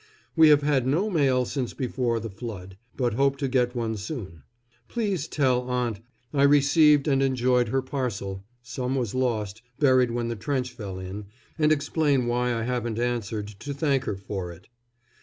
[0.35, 4.41] We have had no mail since before the "Flood," but hope to get one soon.
[4.87, 5.99] Please tell Aunt
[6.33, 11.27] I received and enjoyed her parcel (some was lost, buried when the trench fell in),
[11.59, 14.69] and explain why I haven't answered to thank her for it.